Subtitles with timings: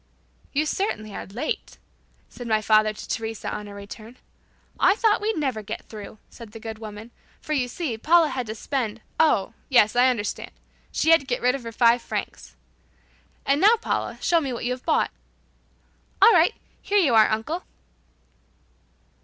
[0.51, 1.77] "You certainly are late,"
[2.27, 4.17] said my father to Teresa on our return.
[4.79, 7.11] "I thought we'd never get through," said the good woman.
[7.39, 10.49] "For you see, Paula had to spend" "Oh, yes, I understand.
[10.91, 12.55] She had to get rid of her five francs.
[13.45, 15.11] "And now, Paula, show me what you have bought."
[16.19, 16.55] "All right.
[16.81, 17.65] Here you are, uncle!"